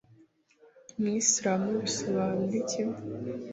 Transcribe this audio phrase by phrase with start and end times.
[0.97, 2.81] “umwisilamu” bisobanura iki?